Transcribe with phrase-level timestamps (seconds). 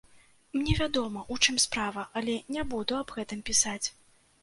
[0.59, 3.83] Мне вядома, у чым справа, але не буду аб гэтым пісаць.